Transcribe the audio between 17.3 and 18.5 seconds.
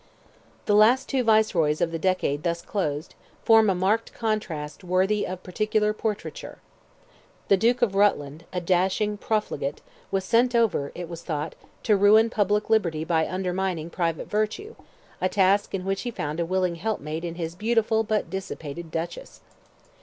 his beautiful but